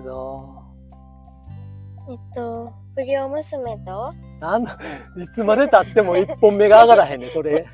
[0.00, 0.64] るぞ。
[2.08, 4.78] えっと、不良娘と、なんだ、
[5.16, 7.64] いつまで経っても一本目が上がらへんねん、それ。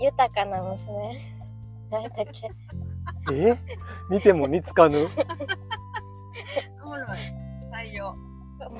[0.00, 1.18] 豊かな娘。
[1.90, 2.50] 何だっけ？
[3.32, 3.56] え？
[4.10, 5.06] 見ても似つかぬ？
[6.82, 7.06] おもろい。
[7.72, 8.14] 採用。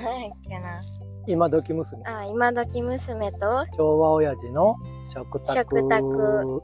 [0.03, 0.83] 何やっけな。
[1.27, 2.03] 今時娘。
[2.05, 3.39] あ、今時娘と、
[3.77, 5.53] 昭和親父の食卓。
[5.55, 6.63] 食卓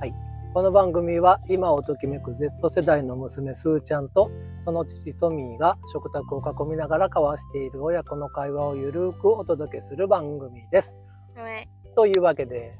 [0.00, 0.14] はい。
[0.54, 4.30] この番組は今をときめく Z 世代の娘すーちゃんと
[4.64, 10.96] その父トミーが食卓を囲みながら交わしている親子の会話をゆるくお届けする番組です。
[11.36, 11.68] はい。
[11.94, 12.74] というわけで、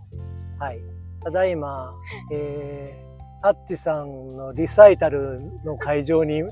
[0.58, 0.80] はい。
[1.22, 1.92] ただいま、
[2.32, 6.42] えー、アッチさんのリサイタルの会場に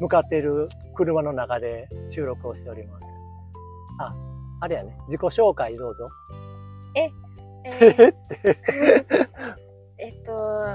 [0.00, 3.06] 向かっている車の中で収録をしております。
[4.00, 4.14] あ、
[4.60, 4.96] あれやね。
[5.06, 6.08] 自己紹介どうぞ。
[6.96, 7.10] え
[7.64, 9.64] えー。
[10.04, 10.68] えっと、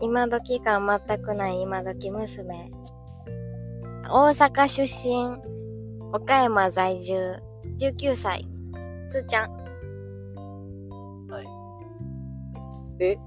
[0.00, 2.70] 今時感全くない今時娘。
[4.08, 5.36] 大阪出身、
[6.12, 7.34] 岡山在住、
[7.80, 8.46] 19歳、
[9.08, 9.50] つーちゃん。
[11.28, 12.98] はい。
[12.98, 13.18] で、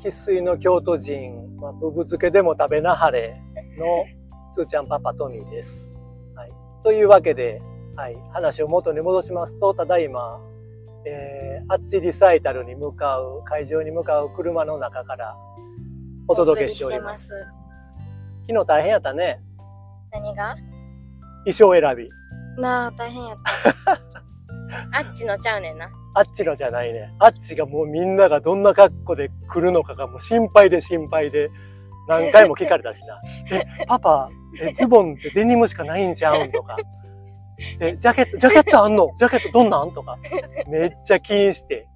[0.00, 3.34] 生粋の京都人、まあ、ぶぶ漬けでも食べなはれ
[3.76, 4.04] の
[4.52, 5.92] すーちゃんパパトミーです。
[6.36, 6.50] はい。
[6.84, 7.60] というわけで、
[7.96, 8.16] はい。
[8.32, 10.40] 話を元に戻しますと、ただいま、
[11.04, 15.36] えー、あっちリサイタルに向かう、会場に向かう車の中から
[16.28, 17.28] お届けしております。
[17.28, 17.34] す。
[18.48, 19.40] 昨日大変やったね。
[20.12, 20.56] 何が？
[21.44, 22.08] 衣装選び。
[22.60, 23.38] なあ、大変やっ
[23.82, 23.92] た。
[24.98, 25.88] あっちのちゃうねんな。
[26.14, 27.12] あっちのじゃないね。
[27.18, 31.50] あっちがもうみんながどんな格好で来るのかがもう心配で心配で
[32.08, 33.20] 何回も聞かれたしな。
[33.56, 34.28] え、パパ、
[34.60, 36.76] え、ズボンってデニムしかないんちゃうんとか。
[37.80, 39.08] え、ジャケット、ジャケットあんの？
[39.18, 39.92] ジャケットどんなん？
[39.92, 40.16] とか。
[40.68, 41.86] めっちゃ気にして。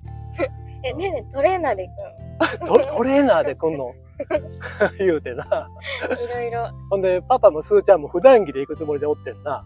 [0.84, 1.92] え、ねえねえトレーナーで行
[2.67, 3.92] トトレーナーで来んの？
[4.98, 5.45] 言うてな。
[5.45, 6.70] いろいろ。
[6.90, 9.61] ほんで、パパもスーちゃんも普段着で行くつもりでおってんな。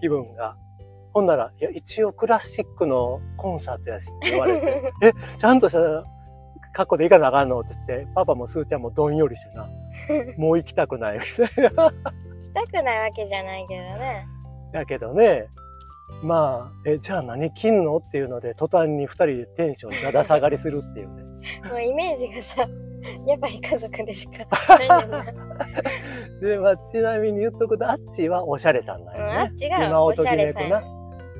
[0.00, 0.56] 気分が。
[1.12, 6.04] ほんなら、いや、一応クラシックのコンサートやしって言われて、え、ちゃんとした
[6.74, 7.60] 格好で行かなあかんの？
[7.60, 9.66] って言って、パパもスーちゃんもどんよりしてな、
[10.36, 11.90] もう行きたくないみたいな。
[12.38, 14.26] 来たくないわけじゃないけどね。
[14.76, 15.48] だけどね、
[16.22, 21.22] まあ、え、じゃあ何着んのっていうので、途端に二人でテンションだだ下がりするっていうね。
[21.72, 22.60] もうイメージがさ、
[23.26, 25.24] やっぱり家族でしかないな。
[26.42, 29.36] で、まあ、ちなみに言っとくと、あっちはおしゃれさんなんうん、よね。
[29.38, 30.82] あっちが今おしゃをときめくれさんやな。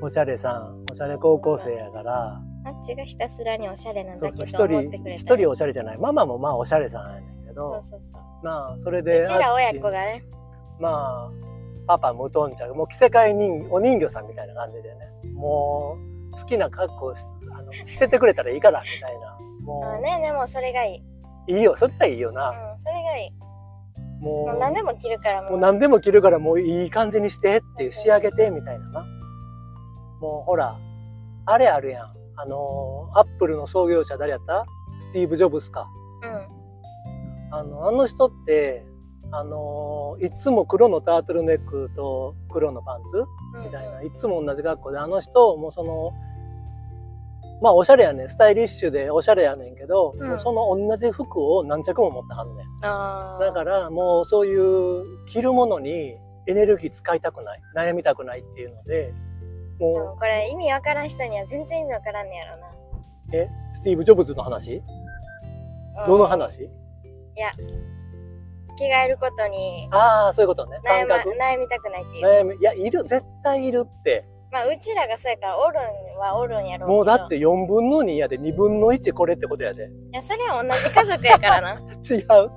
[0.01, 5.97] おしゃれさん、おしゃれ高校生やから、あっちがひたすらにおしゃれなんそうそう、だけど一人思ってくれ、た一人おしゃれじゃない。
[5.99, 8.21] ママもまあおしゃれさんやねんけそどう、そうそう。
[8.43, 10.23] まあ、それで、うちら親子がね、
[10.79, 11.46] まあ、
[11.87, 15.97] パパ無頓着、もう着せ替え人、お人形さんみたいな感じでね、も
[16.31, 19.37] う、好きな格好しあの着せてくれたらいいから、みたいな。
[19.63, 20.95] もあね、でもそれがい
[21.47, 21.53] い。
[21.53, 22.49] う、いいよ、それはいいよな。
[22.49, 23.33] うん、それがいい。
[24.21, 25.51] もう、何でも着るからもう。
[25.51, 29.05] もう何でも着るからもういい感じにしてっていう仕上げて、みたいなな。
[30.19, 30.77] もうほら、
[31.45, 32.07] あれあるやん。
[32.35, 34.65] あの、アップルの創業者誰やった？
[34.99, 35.87] スティーブ・ジョブスか。
[36.23, 37.53] うん。
[37.53, 38.85] あの、あの人って、
[39.31, 43.25] あの、いつも黒のタートルネックと黒のパンツ？
[43.55, 43.63] うん。
[43.65, 46.13] みたいな、いつも同じ格好で、あの人、もうその、
[47.61, 50.29] まあおしゃれやねん、スタイリッシュでおしゃれやねんけど、うん。
[50.29, 52.79] もうその同じ服を何着も持ってはんねん。
[52.79, 56.15] だからもうそういう着るものに
[56.45, 59.11] エネルギー使いたくない、悩みたくないっていうので、
[59.79, 64.81] でももこれ意味わからん人には全然意味わからんねやろう、え、スティーブ・ジョブズの話？
[65.95, 66.05] な。
[66.05, 66.69] どのうん話
[68.77, 70.79] 着替えることにああ、そういうことね。
[70.85, 72.25] 悩,、ま、悩みたくないっていう。
[72.25, 72.55] 悩み。
[72.55, 74.25] いや、いる、絶対いるって。
[74.49, 76.87] まあ、うちらがそうやから、おるんはおるんやろ。
[76.87, 79.89] もうだって4分の2やで2分の1これってことやで。
[79.89, 81.73] いや、それは同じ家族やからな。
[82.09, 82.51] 違う。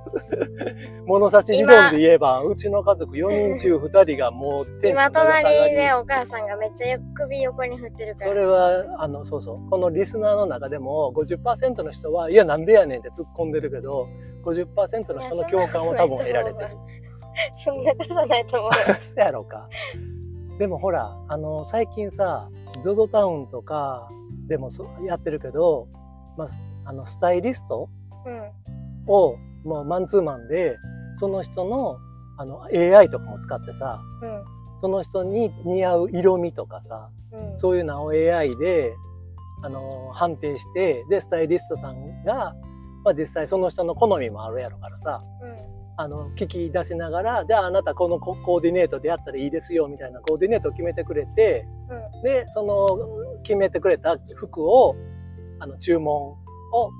[1.05, 5.43] 物差し理論で言えば、うちの家族4人中2人がもうテンション今、隣
[5.75, 8.33] でお母さんがめっちゃ首横に振ってるから。
[8.33, 9.69] それは、あの、そうそう。
[9.69, 14.07] このリスナーの中でも50%の人は、いや、なんでやねんって突っ込んでるけど、
[14.43, 16.69] 50%の人の共感を多分得られてる。
[17.55, 18.71] そんなことないと思う。
[19.05, 19.69] そうやろうか。
[20.59, 22.49] でもほら、あの、最近さ、
[22.83, 24.09] ZOZO タウンとか
[24.47, 25.89] でもそやってるけど、
[26.37, 26.49] まあ、
[26.85, 27.89] あの、スタイリスト
[28.27, 28.51] うん。
[29.07, 30.77] を、もうマンツーマンで、
[31.17, 31.97] その人の、
[32.37, 34.43] あの、AI とかも使ってさ、うん。
[34.83, 37.59] その人に似合う色味とかさ、うん。
[37.59, 38.95] そういうのを AI で、
[39.63, 39.81] あの、
[40.13, 42.55] 判定して、で、スタイリストさんが、
[43.05, 45.81] まあ実際その人の好みもあるやろからさ、うん。
[45.97, 52.23] あの、聞き出しながら、じゃああなたこのココーディネートでやったらいいですよ、みたいなコーディネートを決めてくれて、うん。
[52.23, 52.87] で、その
[53.43, 54.97] 決めてくれた服を、
[55.59, 56.37] あの、注文を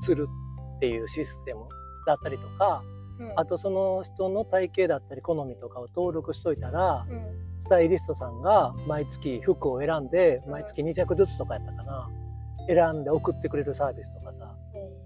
[0.01, 0.29] する
[0.77, 1.61] っていうシステム
[2.07, 2.83] だったりとか、
[3.19, 3.33] うん。
[3.37, 7.61] あとその人の体型だったり好みとかを登録しといたらうん。
[7.61, 10.53] スタイリストさんが毎月服を選んでうん。
[10.53, 12.11] 毎月2着ずつとかやったかな。
[12.67, 14.45] 選んで送ってくれるサービスとかさ。
[14.45, 14.50] えー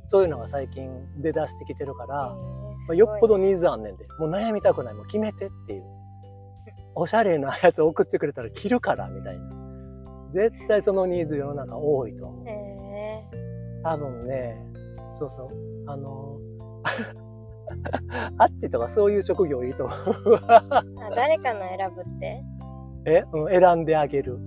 [0.06, 5.84] そういうのが最近出だしてきてるから、えーまあ、よっぽどニーズあんねんでもう悩みたくないもう決めてっていう。
[6.96, 9.50] おしゃれなやつ送ってくれたら着るからみたいな。
[10.32, 12.48] 絶対そのニーズ世の中多いと思う。
[12.48, 13.22] え
[13.82, 14.56] 多分ね
[15.18, 15.90] そうそう。
[15.90, 16.38] あの
[18.38, 19.96] あっちとかそういう職業いいと思う。
[21.16, 22.44] 誰かの選ぶって？
[23.06, 24.38] え、うん、選んであげる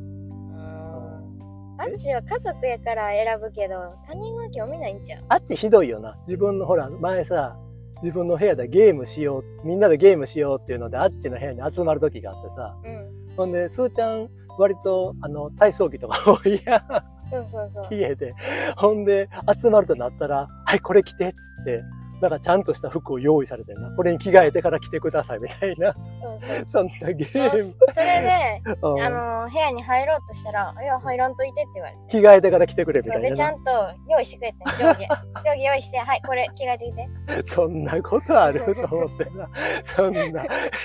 [1.77, 3.75] あっちは家族やから選ぶけど
[4.07, 5.23] 他人は興味ないんちゃう？
[5.29, 6.17] あっちひどいよな。
[6.25, 7.57] 自分のほら前さ
[8.03, 12.75] 自分の部屋でゲームしようみんなでゲームしようっていうのであっちの部屋に集まる時があってさ。
[12.83, 13.17] うん。
[13.37, 17.87] ほんで、すーちゃん、割と、あの、体操着とか多いやん、そうそうそう。
[17.91, 18.33] 家で。
[18.75, 19.29] ほんで、
[19.61, 21.83] 集まるとなったら、はい、これ着て、っつって、
[22.21, 23.89] なんかちゃんとした服を用意されてんな。
[23.91, 25.93] これに着替えてから着てください、みたいな。
[25.93, 27.75] そうそう そんなゲーム。
[27.93, 33.29] それで うんあの部屋に入ろうとしたら「いや入らんといて」って言われて着替えてから着てくれ、みたいな。
[33.29, 33.71] でちゃんと
[34.07, 37.09] 用意してくれて上下上下用意して「はいこれ着替えてきて
[37.45, 38.61] そんなことある？
[38.61, 39.49] と思ってさ。
[39.83, 40.29] そんな、部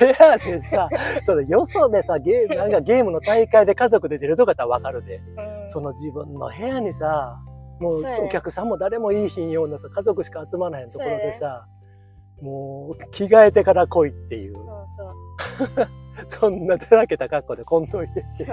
[0.06, 0.88] 屋でさ、
[1.24, 7.38] それよそでさ、ゲーム、なんかゲームの大会で家族で出るとかやったらわかるで。」うんその自分の部屋にさ
[7.80, 11.66] もうお客さんも誰もいいひんようなさ家族しか集まらへんところでさ、
[12.40, 14.54] もう着替えてから来いっていう。
[14.54, 14.64] そう
[14.96, 15.88] そう。
[16.28, 18.46] そんなだらけた格好でこんといてって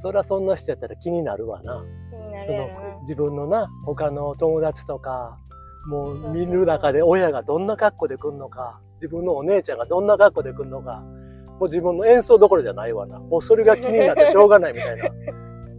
[0.00, 1.84] そりゃ そんな人やったら気になるわな。
[2.46, 2.68] その
[3.02, 5.38] 自分のな他の友達とか
[5.88, 11.00] もう見る中で親がどんな格好で来るのか自分のお姉ちゃんがどんな格好で来るのか
[11.58, 13.18] もう自分の演奏どころじゃないわな。
[13.18, 15.04] もうそれが気になってしょうがないみたいな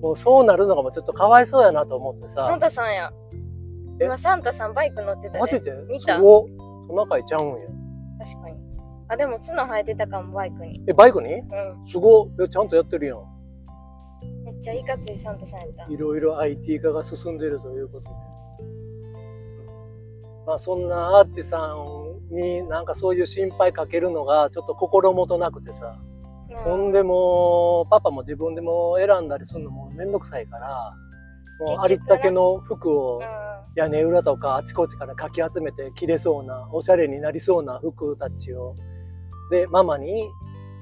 [0.02, 3.12] もうそうなるのがもうちょっとかわいそうやなと思ってサさンタさんや。
[4.00, 4.06] え？
[4.06, 5.40] 今サンタさんバイク乗ってたで。
[5.40, 6.16] マジで見た？
[6.16, 6.48] すごっ。
[6.88, 7.56] トナカイちゃうんや。
[8.20, 8.58] 確かに。
[9.10, 10.82] あでも角生えてたかもバイクに。
[10.88, 11.34] えバイクに？
[11.34, 11.44] うん。
[11.86, 12.28] すごっ。
[12.42, 13.18] えちゃんとやってるやん。
[14.46, 15.94] めっちゃいかついサンタさんやった。
[15.94, 18.10] いろいろ IT 化が進んでいるということで。
[20.48, 21.76] まあそんなアーチさ
[22.32, 26.00] んになんかそういう心配かけるのがちょっと心もとなくてさ。
[26.64, 30.94] ほんでもうパパも自分でも選んだりするのもめんどくさいから、
[31.60, 38.74] もうありったけの服をうん屋根裏とかあちこちからかき集めて着れそうな、おしゃれになりそうな服たちを、
[39.52, 40.28] で、ママに、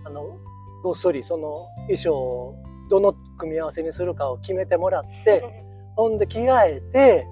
[0.05, 0.37] あの、
[0.83, 2.55] ごっそりその衣装を
[2.89, 5.43] どの組み合わせにするかを決めてもらって、
[5.95, 7.25] ほんで着替えて、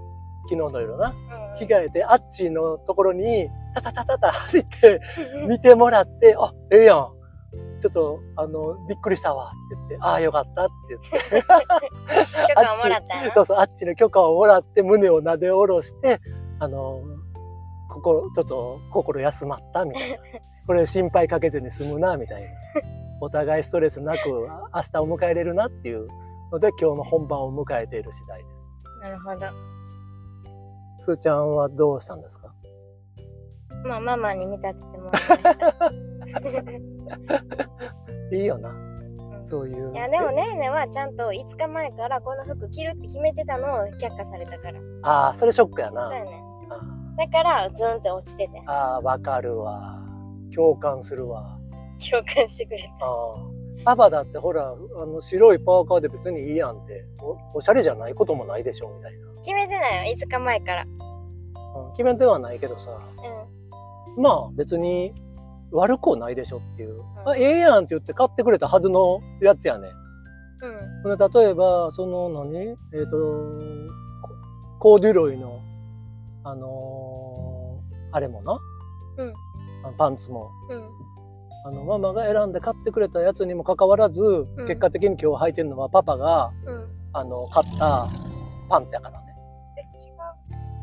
[0.50, 1.12] 昨日の夜な、う
[1.54, 5.02] ん着替えて、あっちのところに、タタタタタ走って、
[5.48, 7.15] 見てもらって、あ、ええやん。
[7.86, 11.42] ちょっと、あの、びっくりしたわって言って、ああ、よかったって言って、
[12.50, 16.20] 許可をもらったそうそう、あっちの許可をもらって、胸を撫で下ろして、
[16.60, 17.02] あの、
[17.90, 20.18] 心、ちょっと心休まったみたいな。
[20.66, 22.48] これ心配かけずに済むな、みたいな。
[23.22, 24.48] お互いストレスなく明
[24.92, 26.08] 日を迎えれるなっていう
[26.52, 28.46] ので、今日の本番を迎えている次第で
[29.04, 29.46] なるほど
[31.00, 31.06] す。
[31.06, 32.52] すーちゃんはどうしたんですか？
[33.86, 35.58] まあママに見立ててもらいまし
[36.58, 37.65] た
[38.36, 39.48] いいよな、うん。
[39.48, 39.94] そういう。
[39.94, 46.06] いやでもねーねはちゃんと5日前からこの服着るって決めてたのを却下されたからああ、それショックやな。
[46.08, 46.82] そうやねあ
[47.18, 50.02] だからズンって落ちててあー、わかるわ。
[50.54, 51.58] 共感するわ。
[52.10, 53.84] 共感してくれあー。
[53.86, 59.28] パパだってほら、あの白いパーカーで別にいいやんってお、おしゃれじゃないこともないでしょみたいな。
[59.28, 60.84] た決めてないよ5日前から。
[60.84, 62.90] うん決めてはないけどさ、
[64.18, 65.12] うまあ別に
[65.72, 67.02] 悪くはないでしょっていう。
[67.02, 69.88] んあええやんって言って買ってくれたはずのやつやね。
[69.88, 69.92] ん
[71.10, 72.58] うん例えば、その何？
[72.58, 72.72] え
[73.06, 73.18] っ、と、
[74.80, 75.60] ココーデュロイの、
[76.44, 78.60] あのーあれもな。
[79.18, 79.34] うん
[79.84, 80.50] あのパンツも。
[80.70, 80.84] うん
[81.68, 88.08] あの、ママが選んで買ってくれたやつにもかかわらず、ん結果的に今日履いてるのはパパが、うんあの、買った
[88.70, 89.36] パンツやからね。
[89.78, 90.16] え、違う。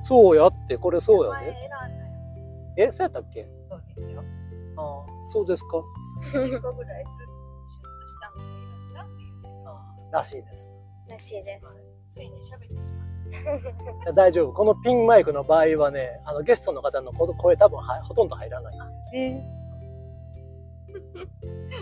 [0.02, 1.54] そうやって、これそうやで。
[2.76, 3.48] え、そうやったっけ？
[3.70, 4.24] そうですよ。
[4.76, 5.78] ああ、そうですか。
[6.32, 7.26] 1個ぐらいスシュッ
[8.02, 9.68] としたのがいらんだっていう。
[9.68, 10.78] ああらしいです。
[11.10, 13.02] らしいですついに喋ってしま
[14.00, 14.12] った。
[14.12, 14.52] 大丈夫。
[14.52, 18.76] このピンマイクの場合はね、あの、ゲストの方の声声多分はほとんど入らない。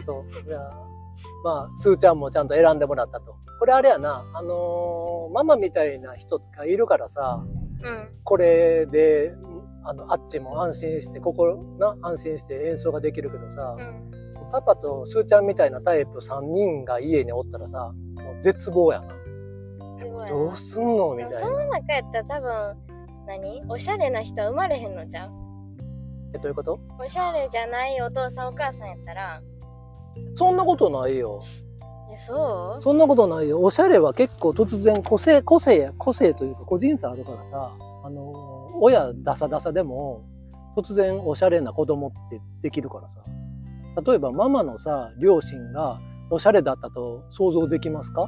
[0.07, 0.49] そう。
[0.49, 0.59] いや、
[1.45, 3.37] まあ、スーちゃんもちゃんと選んでもらったと。
[3.59, 7.45] これあれやな、あのーママみたいな人がいるからさ、
[7.83, 9.35] うんこれで、
[9.85, 14.11] あの、あっちも安心して、心な、安心して演奏ができるけどさ、うん
[14.53, 19.15] パパとスーちゃんみたいなタイプ3人が家におったらさ、もう絶望やな。
[20.29, 21.67] どうすんのみたいな。
[21.69, 22.77] 中やったら多分
[23.27, 23.63] 何？
[23.69, 25.31] おしゃれな人は生まれへんのじゃん
[26.35, 26.81] え、どういうこと？
[26.99, 29.41] おしゃれじゃないお父さんお母さんやったら、
[30.35, 31.41] そんなことないよ。
[32.13, 33.63] え、そうそんなことないよ。
[33.63, 37.71] おしゃれは結構突然個性、個性、個性というか個人差あるからさ、
[38.03, 38.33] あの、
[38.81, 40.25] 親ダサダサでも、
[40.77, 43.23] 突然おしゃれな子供ってできるからさ。
[44.07, 48.27] 例えばママのさ、両親がおしゃれだったと想像できますか？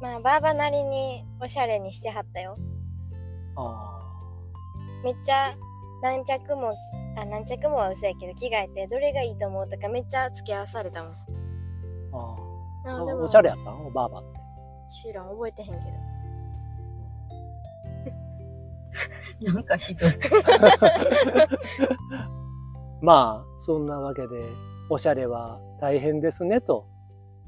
[0.00, 2.56] まあ、ばあばなりにおしゃれにしてはったよ。
[3.56, 3.98] あ
[5.04, 5.54] めっちゃ
[6.02, 6.72] 何着も
[7.16, 11.12] あ何着もは嘘やけど着替えてどれがいいと思うとかめっちゃ付き合わされたもん。
[11.12, 11.16] あ、
[12.86, 13.86] あおしゃれやったん？
[13.86, 14.28] おばあばって。
[15.02, 15.28] 知らん。
[15.28, 15.80] 覚えてへんけど
[19.40, 20.10] なんかひどい。
[23.00, 24.44] まあ、そんなわけで、
[24.90, 26.86] おしゃれは大変ですねと。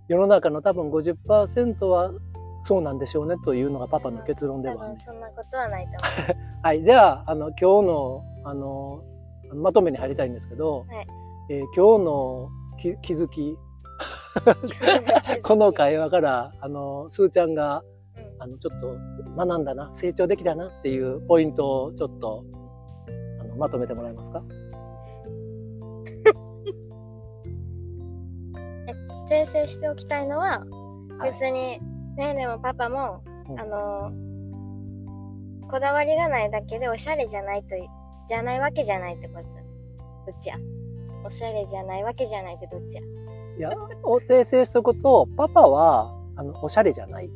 [0.09, 2.13] 世の中の多分50%は
[2.65, 9.03] そうなんでしょうねというのがパパの結論で多はあるんそんなことはないと思 はい、じゃあ、あの、今日の、あの、
[9.55, 11.07] まとめに入りたいんですけど、はい。
[11.51, 13.59] えー今日の気気づき、
[15.39, 18.00] うこの会話から、あの、すーちゃんが、うん
[18.41, 18.97] あの、ちょっと
[19.37, 22.45] 学んだな、成長できたなっていうポイントをちょっと、
[23.41, 24.43] あのまとめてもらえますか？
[28.89, 28.93] え
[29.31, 30.65] 訂正しておきたいのは、
[31.19, 31.31] はい。
[31.31, 31.81] 別にね
[32.19, 33.61] えねえもパパも、うん。
[33.61, 34.11] あの
[35.69, 37.87] こだわりがないだけでおしゃれじゃないとい
[38.27, 39.45] じゃないわけじゃないってこと。
[39.45, 40.57] どっちや？
[41.25, 43.03] おしゃれじゃないわけじゃないってどっちや？
[43.59, 43.71] いや、
[44.03, 47.31] お訂正しとくと、パパは、あの、おしゃれじゃない。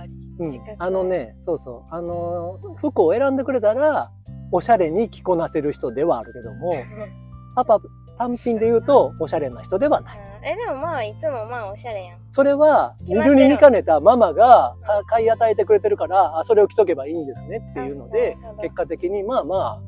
[0.00, 0.12] あり。
[0.38, 0.60] うん。
[0.78, 1.94] あのね、そうそう。
[1.94, 4.10] あの、服を選んでくれたら、
[4.52, 6.74] おしゃれに着こなせる人ではあるけども、
[7.56, 7.80] パパ
[8.18, 10.18] 単品で言うと、おしゃれな人ではない。
[10.18, 10.46] うん。
[10.46, 12.18] えでもまあいつもまあおしゃれやん。
[12.30, 19.80] それは、見るるに見かねたママがか買い与えてくれてるから、あ、それを着とけばいいんですねっていうので結果的にまあまあ、あ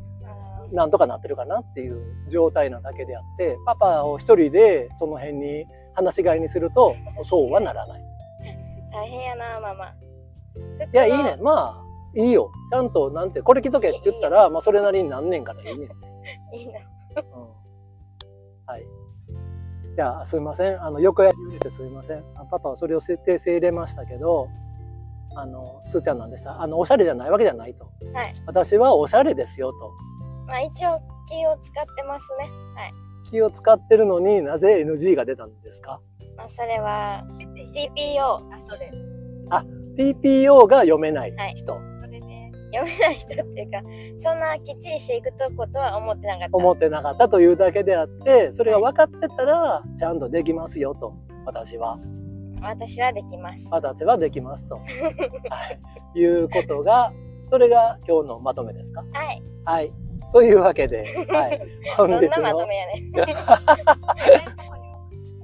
[0.72, 6.94] なんとかなってるかなっていう状態なだけであって、パパを一人でその辺に話し飼いにすると、
[7.24, 8.05] そうはならない。
[9.06, 9.92] ー大変やなママい
[10.92, 11.38] いや、いいね。
[11.40, 12.50] まあ、いいよ。
[12.70, 15.88] ちゃんと、なんて、これ着とけって言ったら、まあ、それなりに何年からいいね。
[16.54, 16.80] いいな
[17.16, 17.48] うん。
[18.66, 18.86] はい。
[19.94, 20.82] じゃあ、すいません。
[20.84, 22.24] あの、横やりてすいません。
[22.34, 24.48] あパパはそれを設定性入れましたけど、
[25.34, 26.60] あの、すーちゃんなんでした。
[26.60, 27.84] あの、おしゃれじゃないわけじゃないと。
[28.12, 29.90] はい私はおしゃれですよと。
[30.46, 32.92] まあ一応気を使ってますねはい
[33.28, 36.00] 気を使ってるのになぜ NG が出たんですか？
[36.15, 38.20] まあそれは TPO
[38.54, 38.92] あ、それ。
[39.96, 41.74] ?TPO が読めない人。
[41.74, 42.26] それで。
[42.72, 43.80] 読めない人っていうか
[44.18, 51.14] そんなきっちりしていくとことは思ってなかった思ってなかったというだけであって、それが分かってたら、ちゃんとできますよと。
[51.46, 51.96] 私は。
[52.62, 54.76] 私はできます私はできますと。
[54.76, 54.82] は
[56.14, 56.18] い。
[56.18, 57.12] いうことが、
[57.50, 59.04] それが今日のまとめですか？
[59.12, 59.90] はいはい。
[60.32, 61.58] そういうわけで、はい。
[61.96, 63.12] ど 本日のんなまと、めやねん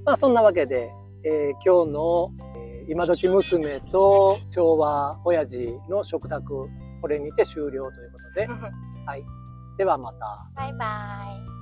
[0.04, 0.92] まあそんなわけで、
[1.24, 6.68] えー今日の、えー今時娘と昭和親父の食卓、
[7.00, 8.46] これにて終了ということで、
[9.06, 9.24] はい。
[9.78, 10.50] ではまた。
[10.56, 10.86] バイバ
[11.38, 11.52] イ